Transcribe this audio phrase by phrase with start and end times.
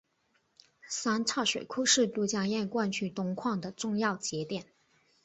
[0.89, 4.65] 三岔水库是都江堰灌区东扩的重要节点。